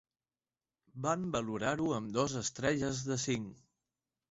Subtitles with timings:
[1.07, 3.65] Van valorar-ho amb dos estrelles de cinc.